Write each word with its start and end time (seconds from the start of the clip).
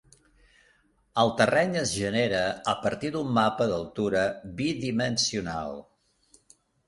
El 1.23 1.33
terreny 1.41 1.75
es 1.81 1.91
genera 2.03 2.39
a 2.73 2.73
partir 2.85 3.11
d'un 3.15 3.29
mapa 3.37 3.67
d'altura 3.73 4.23
bidimensional. 4.61 5.79